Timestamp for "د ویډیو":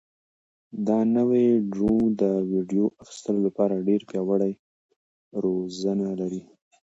2.21-2.85